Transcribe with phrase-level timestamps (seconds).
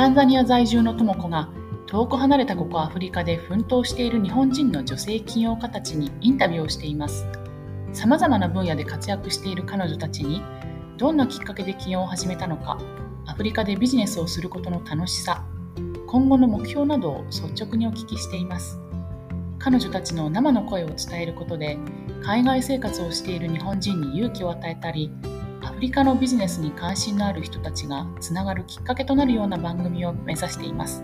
[0.00, 1.50] タンザニア在住の智子が
[1.86, 7.26] 遠く離れたここアフリカで奮闘している日本人の女性起業家たちにインタビューをしています。
[7.92, 10.40] さまざまな分野で活躍している彼女たちに
[10.96, 12.78] どんなきっかけで起業を始めたのか
[13.26, 15.44] アフリカでビジネスをすることの楽しさ
[16.06, 18.80] 今後の目標などを率直にお聞きしています。
[19.58, 21.76] 彼女たちの生の声を伝えることで
[22.24, 25.10] 海外生活をしている日本人に勇気を与えたり
[25.80, 31.02] リカのビジネスに関心のある人たちがつながるきっかけとなるような番組を目指しています。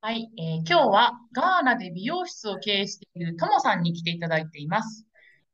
[0.00, 5.04] はい、えー、今日はガーナで美容室を経営しているトモさんに来ていただいています。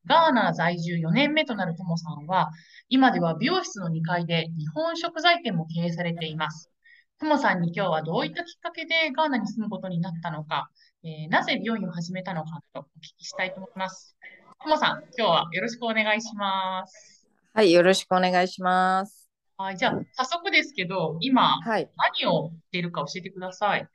[0.06, 2.50] ガーナ在住4年目となるトモさんは、
[2.88, 6.70] 今では美容室の2階で日本食材店も経営されています。
[7.18, 10.70] トモさんに今日はどういったきっかけでガーナに住むことになったのか、
[11.05, 12.87] えー、なぜ美容院を始めたのかとお聞
[13.19, 14.16] きしたいと思います。
[14.62, 17.27] トモさん、今日はよろしくお願いします。
[17.53, 19.28] はい、よろしくお願いします。
[19.56, 23.89] はい、じゃあ、早速ですけど、今、はい、何をしているか教えてください。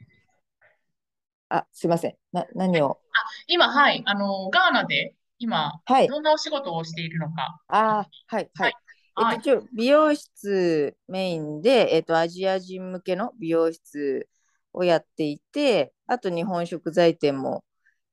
[1.47, 2.15] あ、すいません。
[2.33, 2.99] な、何を？
[3.13, 7.61] あ、今、はい、あの、ガーナで、今、はい、どんなお仕事をしているのか。
[7.69, 8.73] あ、はい、はい。
[9.15, 14.27] はい、えっと、美容室メインで、えっと、アジア人向けの美容室
[14.77, 17.63] をやっていて、あと日本食材店も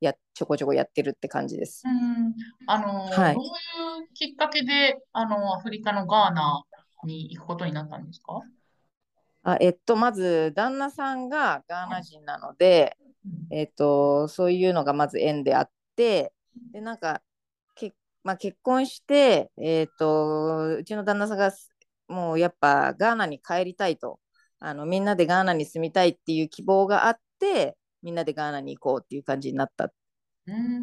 [0.00, 1.84] やちょこちょこやってるって感じです。
[1.86, 2.34] うん。
[2.66, 6.64] あの、はい、どういうきっかけであのアフリカのガーナ
[7.04, 8.40] に行くことになったんですか？
[9.46, 12.96] あえっと、まず旦那さんがガーナ人なので、
[13.50, 16.32] えっと、そういうのがまず縁であって
[16.72, 17.20] でなんか
[17.74, 17.92] け、
[18.22, 21.52] まあ、結婚して、えっと、うちの旦那さんが
[22.08, 24.18] もうやっぱガーナに帰りたいと
[24.66, 29.92] あのみんなでガーナに住みたいっていう希望があってみんなでガーナに行こうっていう感じになった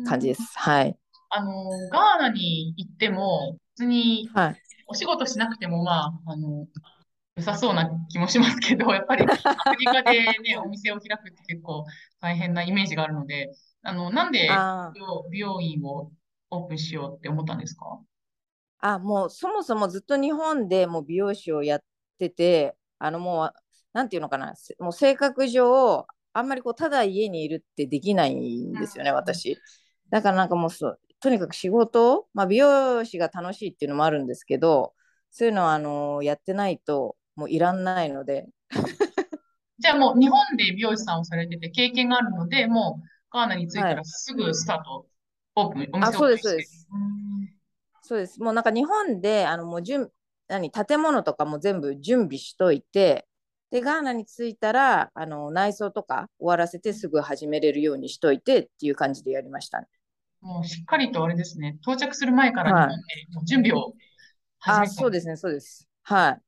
[0.08, 0.44] 感じです。
[0.56, 0.96] はい。
[1.32, 1.52] あの
[1.90, 4.30] ガーナに行っても普通に
[4.86, 6.68] お仕事しなくても、まああの
[7.36, 11.84] 良さそうな気もしますけど、 やっぱりアフリカで、ね、 お店を開くって結構
[12.20, 14.47] 大変なイメージがあるので、あのなんで
[15.31, 16.12] 美容院を
[16.52, 18.00] オープンしようって思ったんですか？
[18.78, 21.84] あもうそもそもずっと日本でも美容師をやっ
[22.20, 23.53] てて、あのもう
[23.94, 29.57] なんていうのかな、もう性格上、あんまりこう、ただ家にいるってできないんですよね、私。
[30.09, 30.72] だからなんかもう
[31.22, 34.94] とにかく仕事、まあ、美容師が楽しいっていうのもあるんですけど、
[35.29, 38.47] そういうのはあのやってないともういらんないので。
[39.79, 45.06] じゃあもう日本で美容師さんをされてて経験があるので、もうガーナに着いたらすぐスタート、はい、
[45.56, 46.88] オープン、お店をオそうです、そうです。
[48.03, 48.41] そうです。
[48.41, 50.12] もうなんか日本で、あのもう準
[50.47, 53.28] 何建物とかも全部準備しといて、
[53.72, 59.88] で、ガーナに着いたら、あの内装とか終わらせてすぐ始めれるようにしといてっていう感じでやりました、ね、
[60.42, 63.94] もうしっかりとあれですね、到着する前から日本で準備を
[64.59, 65.88] 始めた、あ、そうですね、そうです。
[66.04, 66.42] はい。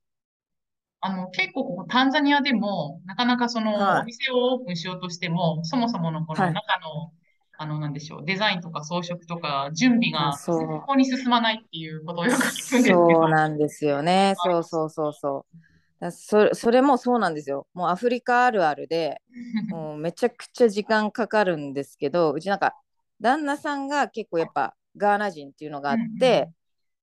[1.00, 7.10] あの、結構ここタンザニアでも、なかなかその、お店をオープンしようとしても、そもそものこの中の、はい、
[7.58, 13.06] あの、なんでしょう、デザインとか装飾とか、準備が、そこに進まないっていうことをよく聞くんですけど。
[13.10, 14.34] そうなんですよね。
[14.36, 15.73] そうそうそうそう。
[16.10, 17.66] そそれもそうなんですよ。
[17.74, 19.22] もうアフリカあるあるで、
[19.70, 22.74] もうめちゃくちゃ時間かかるんですけど、うちなんか
[23.20, 26.50] 旦那さんが結構やっぱガーナ人っていうのがあって、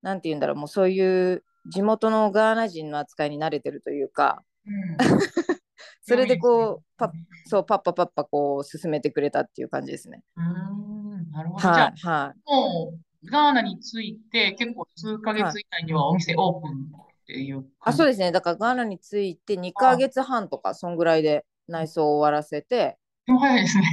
[0.02, 4.98] 何、うん、て言うんだろう、もうそういう地元のガーナ人の扱いに慣れてるというか、うん、
[6.02, 7.12] それでこうパ
[7.46, 10.24] そうパッパパッパこう進めてくれたっていう感じですね。
[10.36, 11.68] うんなるほど。
[11.68, 16.92] はい、じゃあ、はい、もうガーナについて結構数ヶ月以内にはお店オープン
[17.22, 18.32] っていうあそうですね。
[18.32, 22.98] だからガーナについて2ヶ月半とか、そんぐらいで内装を終わらせて。
[23.28, 23.84] 早いですね。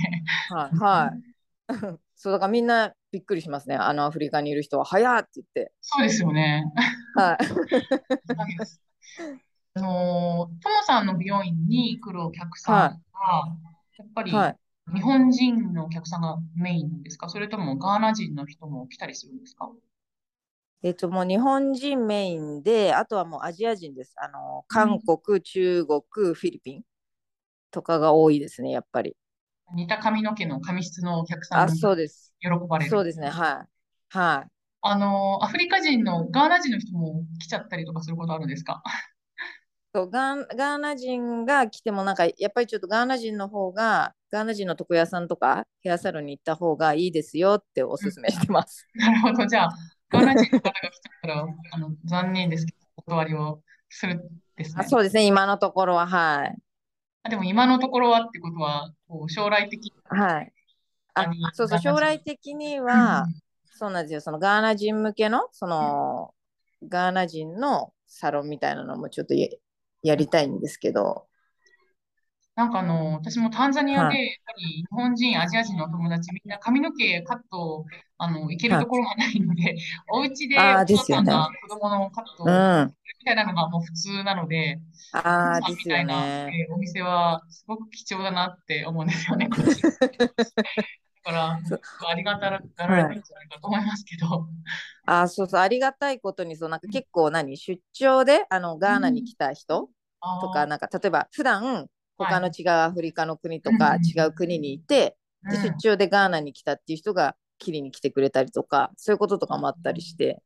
[0.50, 0.76] はい。
[0.76, 1.68] はい。
[2.16, 3.76] そうだからみんなびっくりしますね。
[3.76, 5.72] あのアフリカにいる人は早って言って。
[5.80, 6.64] そうですよね。
[7.14, 7.38] はい。
[9.74, 12.80] あのトモさんの美容院に来るお客さんは、
[13.12, 13.56] は
[13.96, 14.32] い、やっぱり、
[14.92, 17.28] 日本人のお客さんがメインですか？
[17.28, 19.70] それともガーナ人の人も来たりするんですか？
[20.82, 24.14] えっと、もう日本人メインで、あとはもうアジア人です。
[24.16, 26.00] あの韓国、中国、
[26.34, 26.82] フィリピン
[27.70, 29.16] とかが多いですね、やっぱり。
[29.74, 32.32] 似た髪の毛の髪質のお客さんあ、そうです。
[32.40, 32.90] 喜ばれる。
[32.90, 33.68] そうですね、はい。
[34.16, 34.50] はい。
[34.80, 38.82] あの、アフリカ人のガーナ人の人も来ちゃったりとかすることあるんですか？
[39.94, 48.86] そうガーガーナ人が来てもなんかやっぱりちょっとガーナ人の方がガーナ人の床屋さんとかヘアサロンに行った方がいいですよっておすすめしてます。
[48.94, 49.70] なるほどじゃあ
[50.10, 54.82] ガーナ人の方が来たらあの残念ですけどお断りをするですね。
[54.84, 56.56] あそうですね今のところははい。
[57.22, 60.52] あでも今のところはってことはこう将来的にはい
[61.14, 63.34] あそうそう将来的には、うん、
[63.66, 66.32] そうなんですよそのガーナ人向けのその、
[66.80, 69.48] うん、ガーナ人のサロンみたいなのもちょっとや
[70.02, 71.26] やりたいんですけど。
[72.54, 74.16] なんかあの、私もタンザニアはい。
[74.16, 77.84] で、やっぱり日本人、アジア人のお友達、みんな髪の毛カット、
[78.18, 78.84] あの、行けるはい。
[78.84, 79.76] ところがないので、
[80.08, 81.48] お家でおああ、で母さんが。
[81.60, 82.94] 子供のカットうをん。
[83.20, 84.80] みたいなのがもう普通なので、
[85.12, 86.58] ああ、みたいな、ね。
[86.68, 89.48] えーお店はすごく貴重だなって思うんですよね。
[91.24, 91.60] だから、
[92.08, 94.48] ありがたがられるんじゃないかと思いますけど。
[95.06, 98.88] あー、そうそう、ありがたいことに、そう、なんか結構何、出張で、あの、うん。
[98.88, 99.88] ガーナに来た人
[100.38, 101.88] とか、あなんか、例えば、普段、
[102.18, 102.38] あ、はい。
[102.38, 105.16] 他の違うアフリカの国とか、違う国にいて、
[105.48, 105.78] で、出うん。
[105.78, 110.42] 張でガーナに来たっていう人が、切りに来てくれたりとか、そういうこととかもあったりして、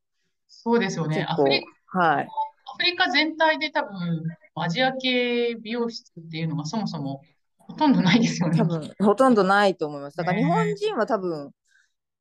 [0.48, 1.24] そうですよね。
[1.28, 2.24] アフリ、結構、はい。
[2.24, 4.24] アフリカ全体で多分、
[4.54, 7.22] アジア系美容室っていうのがそもそも
[7.58, 8.58] ほとんどないですよね。
[8.58, 10.16] 多分、ほとんどないと思います。
[10.16, 11.52] だから、日本ね人は多分、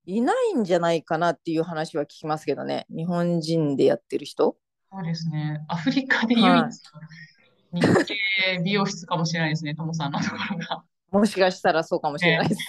[0.05, 2.85] いないんじゃないかなっていう話は聞きますけどね。
[2.89, 4.57] 日本人でやってる人。
[4.91, 5.63] そうですね。
[5.67, 6.71] アフリカで唯一はい。
[7.73, 10.83] 日系美容室かもしれないですね、トモさんのところが。
[11.11, 12.49] もしかしたらそうかもしれないね。
[12.49, 12.61] です。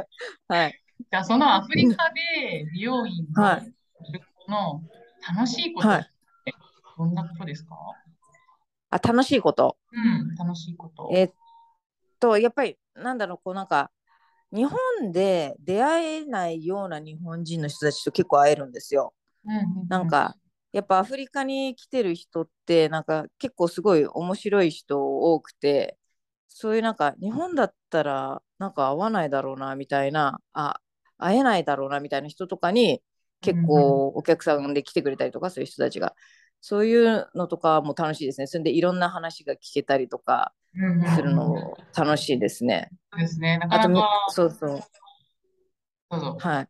[0.48, 0.80] はい。
[1.00, 3.60] じゃあ、そのアフリカで美容院の
[5.26, 6.10] 楽しいことっはい。
[6.44, 6.54] て
[6.96, 7.76] どんなことですか？
[8.90, 9.76] あ、楽しいこと？
[9.92, 11.08] うん、楽しいこと。
[11.12, 11.30] えっ
[12.20, 13.90] と、やっぱり、なんだろう、こうなんか、
[14.52, 19.14] 日本で出会えないような日本人の人たちと結構会えるんですよ。
[19.44, 19.88] うん、うん、うん。
[19.88, 20.34] なんか、
[20.72, 25.96] やっぱアフリカに来てる人って、なんか結構すごい面白い人多くて、
[26.48, 30.80] そういうなんか、日本だったら、なんか会わないだろうな、みたいな、あ、
[31.18, 33.00] 会えないだろうな、みたいな人とかに、うん、
[33.40, 33.66] 結うん。
[33.66, 36.14] 構お客さんで来てくれたりとか、そういう人たちが。
[36.60, 38.46] そういうのとかも楽しいですね。
[38.46, 40.52] それでいろんな話が聞けたりとか
[41.14, 41.50] するのうん。
[41.50, 42.90] も楽しいですね。
[43.12, 43.58] そうですね。
[43.58, 44.80] なかあと、なか、みそうそう。
[46.10, 46.68] はい。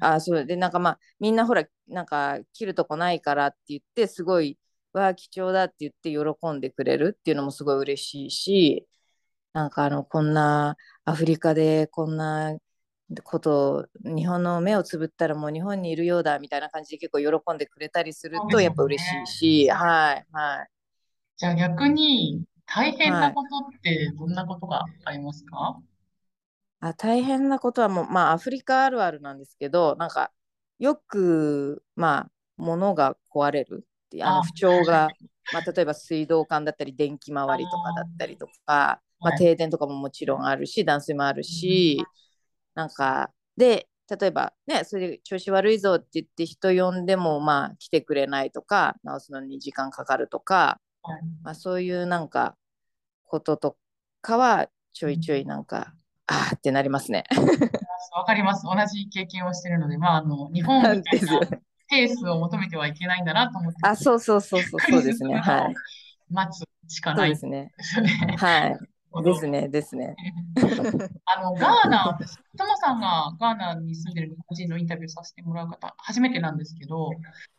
[0.00, 4.58] あ、そうで、なんかまあ、みんなほら、なんか切るとこないからって言って、すごい、
[4.92, 8.86] わあ、貴重だって言って喜んでくれるっていうのもすごい嬉しいし、
[9.52, 12.56] なんかあの、こんなアフリカでこんな
[13.22, 18.60] こと日本の目をつぶったらもう日本にいるようだみたいな感じで結構喜んでくれたりすると。
[18.60, 20.68] やっぱ嬉しいし、はい、はい、
[21.36, 23.34] じゃあ逆に大変なはい。
[23.34, 25.80] ことってどんなことがありますか？
[26.80, 30.30] あ、大変なことはもう、まあアフリカあるあるなんですけど、なんか
[30.78, 35.08] よく、まあ、物が壊れるっていうあのあ、不調が、
[35.50, 39.38] まあ、例えば水道管だったり電気あ回りとかだったりとか、まあ、はい。
[39.38, 41.98] 停電とかももちろんあるし、断水もあるし、
[42.78, 52.54] なんか、で、例えばね、それで調子悪いぞって言って人呼んでも、まあ、来てくれないとか、直すのに時間かかるとか、はいまあ、そういうなんか、
[53.24, 53.76] ことと
[54.20, 55.92] かは、ちょいちょいうんなんか、
[56.28, 57.24] あーってなりますね。
[58.16, 58.62] わかります。
[58.62, 61.40] 同じ経験をしているので、まあ、あの、日本みたいな。
[61.90, 65.34] ペースを求めてはいけないんだなと思って、あ、そうそうそうそう、 そうですね。
[65.34, 65.74] はい。
[66.30, 67.72] 待つしかないんですね。
[68.36, 68.78] はい。
[69.24, 70.14] ですね、ですね。
[71.24, 77.10] あの、ガーナ、私、トモさんがガーナに住んでる日本人のインタビューさせてもらう方、初めてなんですけど、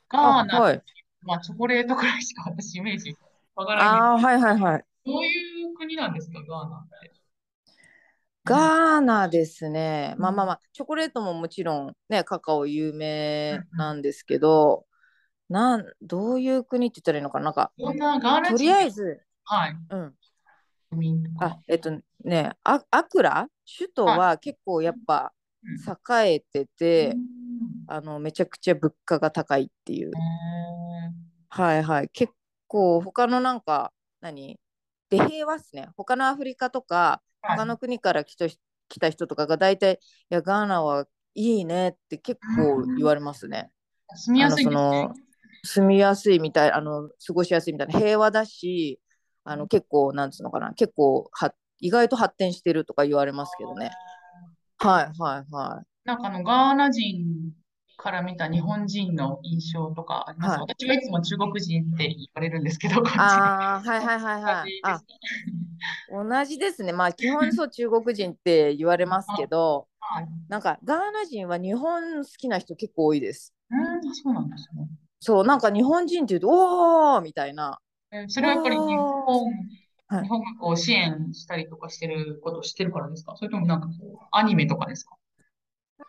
[0.10, 0.84] ガあ、ーナ、はい。
[1.24, 3.16] まあ、チョコレートくらいしか私イメージ
[3.56, 4.26] わからないんです。
[4.26, 4.86] ああ、はいはいはい。
[5.06, 7.12] どういう国なんですか、ガーナって？
[8.46, 8.56] うん。
[8.58, 10.14] ガーナですね。
[10.18, 10.22] うん。
[10.22, 12.98] まあまあまあ、チョコレートももちろんね、カカオ有うん。
[12.98, 14.86] 名うんなんですけど、
[15.50, 17.46] なん、どういう国って言ったらいいのかな？
[17.46, 17.72] なんか、
[18.50, 20.16] とりあえず、はい、うん。
[21.40, 21.60] あ、か。
[21.68, 21.92] えっと
[22.24, 23.48] ね、あ、アクラ？
[23.78, 25.34] 首都は結構やっぱ
[25.64, 25.76] うん。
[26.24, 27.26] 栄えてうて、ん。
[27.88, 30.12] あの、めちゃくちゃ物価が高いっていえう。
[30.12, 30.18] ー、
[31.50, 32.10] はいはい。
[32.10, 32.34] 結
[32.68, 34.60] 構他のなんか、何？
[35.10, 35.90] で平和っすね。
[35.98, 37.58] 他のアフリカとか、はい。
[37.58, 39.98] 他の国から来た来た人とかが大体、い
[40.30, 43.72] や、ガーナはいいねって結構言われますね。
[44.16, 44.72] 住みやすいね。
[44.72, 45.14] その、
[45.64, 49.00] 住みやすいみたい、あの、過ごしやすいみたいな、平和だし、
[49.44, 53.92] あの、結構、なんつうのかな、結構は、意外と発展してるとか言われますけどね。
[54.78, 55.86] はいはいはい。
[56.06, 57.52] なんかあの、ガーナ人
[57.98, 60.60] から見た日本人の印象とかあります？
[60.60, 60.68] はい。
[60.80, 63.04] 私はいつも中国人って言われるんですけど。
[63.06, 64.80] ああ、はいはいはい同はい。
[64.84, 65.20] あ、じですか
[66.12, 66.94] 同じですね。
[66.94, 70.28] まあ、基本そう中国人って言われますけあ、ど、はい。
[70.48, 73.54] なんかガーナ人は日本好きな人結構多いです。
[73.70, 74.88] うん、そうなんですね。
[75.20, 76.48] そう、なんか日本人って言うと、
[77.16, 77.80] おーみたいな、
[78.12, 79.54] えーそれはやっぱり日本、
[80.10, 80.24] はい。
[80.24, 83.36] 日本がこう支援したりとかしてることを知ってるからですか？
[83.38, 85.16] それともなんかこう、アニメとかですか？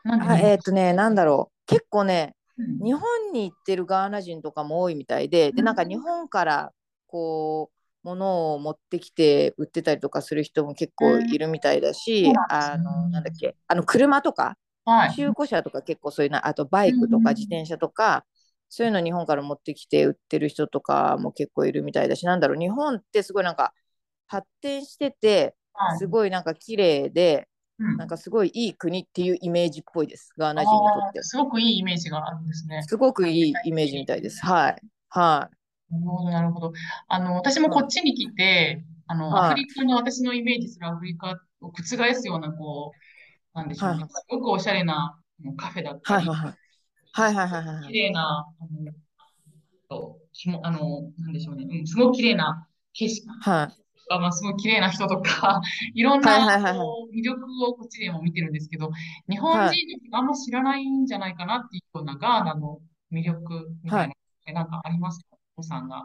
[0.06, 1.66] あ、えっとね、なんだろう。
[1.66, 2.78] 結構ね、うん。
[2.84, 6.72] 日本に行ってるガーナ人とかも多いみたいで、で、なんか日本から
[7.06, 13.36] こう、物を持ってきて売ってたりとかする人も結構いるみたいだし、そうなんあの、なんだっね。
[13.36, 15.16] け、あの、車とか、はい。
[15.16, 18.24] 中古車とか結構そういうな、あとバうんうイクとか自ん転車とか、
[18.68, 23.74] そういうの日本から持ってきて売ってる人とかも結構いるみたいだしなんだろう日本ってすごいなんか
[24.30, 25.98] 発展しててはい。
[25.98, 27.96] すごいなんか綺麗でうん。
[27.96, 31.22] なんかすごいいい国っていうイメージっぽいですガーナ人にとって。
[31.22, 32.82] すごくいいイメージがあるんですね。
[32.82, 34.44] すごくいいイメージみたいです。
[34.44, 34.76] はい。
[35.08, 35.50] は
[35.90, 35.94] い。
[35.94, 36.72] なるほど、なるほど。
[37.08, 39.50] あの、私もこっちに来て、あの、はい。
[39.50, 42.92] アフリカの私のイメージするアフリカを覆すような、こ
[43.54, 44.00] う、なんでしょうね。
[44.00, 45.18] はいすごくおしゃれな
[45.56, 46.54] カフェだったり、はいはい
[47.12, 47.64] はいはいはい。
[47.64, 48.92] はいはい綺麗な、あの、
[49.88, 51.66] とひもあの、なんでしょうね。
[51.68, 53.26] うん、すごく綺麗な景色。
[53.40, 53.68] はい。
[53.68, 53.80] と
[54.10, 55.60] か、まあ、すごい綺麗な人とか、
[55.94, 56.58] いろんな、
[57.14, 58.90] 魅力をこっちでも見てるんですけど、
[59.28, 62.80] 日本人の人があんま知らないんじゃないかなっていうようなガーナの
[63.12, 64.14] 魅力みたいなのっ
[64.44, 65.36] てなんかありますか？
[65.56, 66.04] お子さんが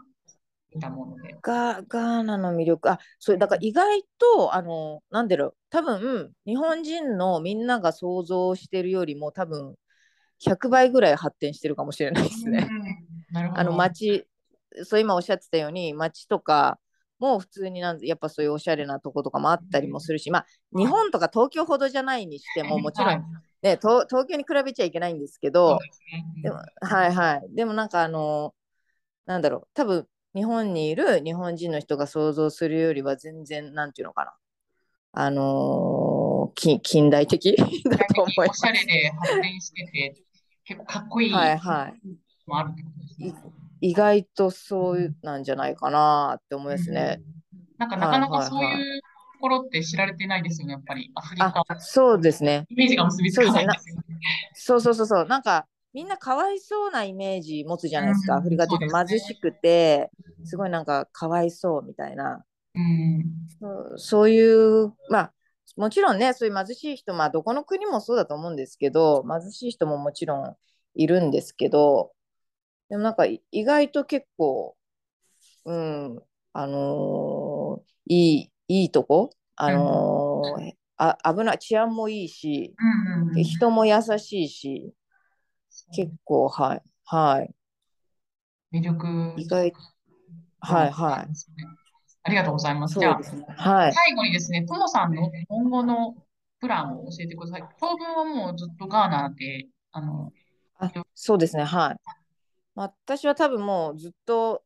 [0.73, 1.35] 見たもので。
[1.41, 9.75] ガガーナの魅力あそうだから意外とあのなんだろう多分日本人のみんなが想像してるよりも多分
[10.43, 12.67] 100倍ぐらい発展してるかもしれないですね。
[12.69, 13.61] うんなるほど。
[13.61, 14.27] あの街
[14.83, 16.79] そう今おっしゃってたように街とか
[17.19, 20.45] も普通になんやっぱそういうおしゃれなとことかもあったりもするしまあ
[20.75, 23.23] 日本とか東京ほどじゃないにしてももちろん、はい。
[23.61, 25.79] ね、東東京に比べちゃいけないんですけど
[26.43, 27.55] でもはいはい。
[27.55, 28.53] でもなんかあの
[29.25, 34.33] なんだろう多分日本にいる日本人の人が想像するよりは全然なんていうのかな。
[35.17, 37.55] あのーき近代的？
[37.89, 38.59] だと思いおます。
[38.59, 40.15] しゃれで発展してて、
[40.65, 41.31] 結構かっこいい。
[41.31, 42.01] はいはい。
[42.45, 43.33] もあるってことですね。
[43.81, 47.21] 意外とそうなんじゃないかなって思いますね。
[47.77, 51.11] なんかなかなかそういうところって知られてないですよね、やっぱり。
[51.15, 52.65] アフリカあ、そうですね。
[52.69, 54.01] イメージが結びつかないんですよね。
[54.53, 55.25] そうそうそうそう。
[55.25, 58.33] なんかみんなかわいそうなイメージ持つじゃないですか。
[58.33, 60.11] うんアフリカって言うと貧しくて、
[60.43, 62.43] すごいなんかかわいそうみたいな。
[62.75, 63.23] うん。
[63.59, 65.33] そうそういう、まあ、
[65.77, 70.55] もちろんね、そういう貧しい人、まあ、どこの国もそうだと思うんですけど、貧しい人ももちろん
[70.95, 72.11] いるんですけど、
[72.89, 74.75] でもなんかい意外と結構、
[75.65, 76.19] うん、
[76.53, 83.43] あのーいい、いいとこ、あのーあ危ない、治安もいいし、うんうんうん。
[83.43, 84.93] 人も優しいし、
[85.93, 87.53] 結構、はい、はい、
[88.71, 89.33] 魅力。
[89.37, 89.73] 意外、
[90.59, 91.27] はい、はい。
[92.23, 92.99] ありがとうございます。
[92.99, 93.17] じゃあ。
[93.57, 93.93] はい。
[93.93, 96.15] 最後にですね、ともさんの今後の
[96.59, 97.63] プランを教えてください。
[97.79, 100.31] 当分はもうずっとガーナで、あの、
[100.79, 101.97] あそうですね、はい。
[102.75, 104.63] まあ私は多分もうずっと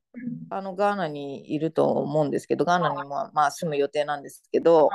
[0.50, 4.90] あのガーナにいると思うんですけど、ガーナにもまあ住む予定なんですけど、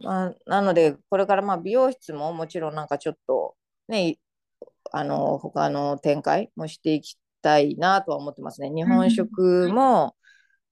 [0.00, 3.56] まあ、なので、これからまあ美容室ももちろんなんかちょっと
[3.88, 4.20] ね、い
[4.92, 8.70] あの他の展開もしていきたいなとは思ってますね。
[8.70, 10.16] 日本食も、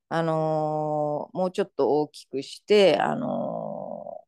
[0.08, 4.20] あのーもうちょっと大きくして、あの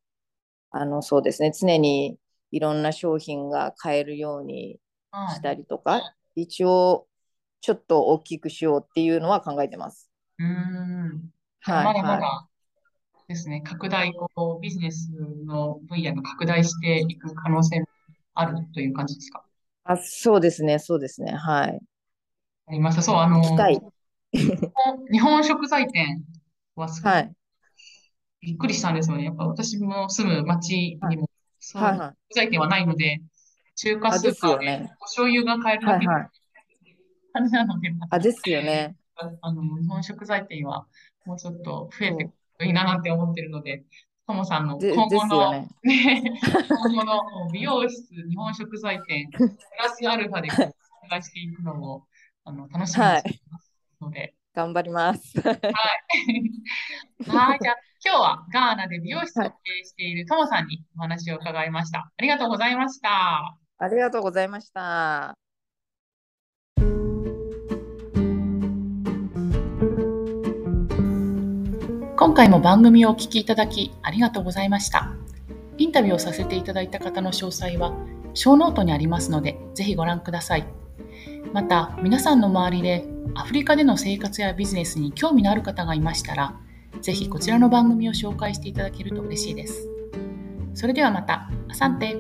[0.74, 2.18] ーあのそうですね、常に
[2.50, 4.78] いろんな商品が買えるように
[5.10, 6.02] はいしたりとか、
[6.34, 7.06] 一応
[7.66, 10.08] ちょっと大きくしようっていうのは考えてます。
[10.38, 11.30] うーん。
[11.62, 12.48] はいまだまはいだ
[13.26, 15.10] ですね、拡大、こう、ビジネス
[15.46, 17.86] の分野が拡大していく可能性も
[18.34, 19.44] あるという感じですか？
[19.82, 21.80] あ、そうですね、そうですね、はい。
[22.68, 23.02] ありました。
[23.02, 23.40] そう、あの。
[25.10, 26.24] 日本食材店
[26.76, 27.34] はすごはい
[28.42, 28.46] い。
[28.46, 29.24] びっくりしたんですよね。
[29.24, 33.20] やっぱ私も住む町にも、そうはいはい食材店はないので、
[33.76, 34.88] 中華スーパーで。
[35.00, 36.30] お醤油が買えるだけのはいはい。
[37.36, 38.96] 感じなので、あ、ですよね。
[39.40, 40.86] あの、日本食材店は
[41.24, 43.84] もうちょっと増えてくるといいななんて思ってるので、
[44.26, 45.68] ともさんので今後の、ね。
[45.84, 49.38] ね、今後の美容室、日本食材店、プ
[49.78, 52.04] ラスアルファでこう探していくのを
[52.44, 55.40] あの楽しみにしていますので、頑張ります。
[55.40, 55.60] はい。
[57.28, 61.98] はい、じゃあ今日はガーナで美容室を経営しているともさんにお話を伺いました。
[61.98, 63.56] ありがとうございました。
[63.78, 65.45] ありがとうございました。
[72.18, 75.12] 今回も番組をお聞きいただきありがとうございました。
[75.76, 77.92] インタビューをさせていただいた方の詳細は、
[78.32, 80.66] ショーノートにありますので、ぜひご覧ください。
[81.52, 86.58] また、皆さんの周りでアフリカでの生活やビジネスに興味のある方がいましたら、
[87.02, 89.86] ぜひこちらの番組を紹介していただけると嬉しいです。
[90.72, 92.16] それではまた、 Asante